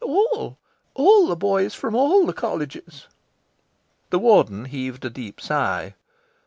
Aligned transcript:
"All. 0.03 0.57
All 0.95 1.27
the 1.27 1.35
boys 1.35 1.75
from 1.75 1.93
all 1.93 2.25
the 2.25 2.33
Colleges." 2.33 3.05
The 4.09 4.17
Warden 4.17 4.65
heaved 4.65 5.05
a 5.05 5.11
deep 5.11 5.39
sigh. 5.39 5.93